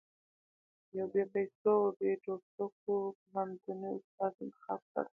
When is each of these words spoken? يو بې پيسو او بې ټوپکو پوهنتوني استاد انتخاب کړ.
يو 0.97 1.05
بې 1.13 1.23
پيسو 1.33 1.71
او 1.81 1.89
بې 1.97 2.09
ټوپکو 2.23 2.93
پوهنتوني 3.19 3.89
استاد 3.97 4.33
انتخاب 4.43 4.81
کړ. 4.93 5.03